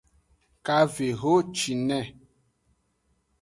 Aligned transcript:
Kavehocine. 0.65 1.99